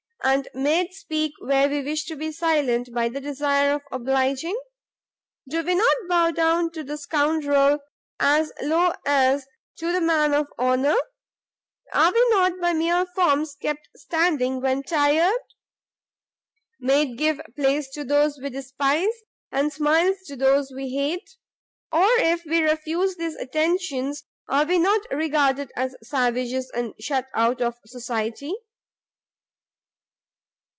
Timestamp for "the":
3.09-3.19, 6.83-6.95, 9.91-9.99